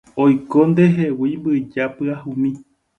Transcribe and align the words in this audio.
Oiko 0.23 0.57
ndehegui 0.71 1.35
mbyja 1.41 1.83
pyahumi 1.95 2.51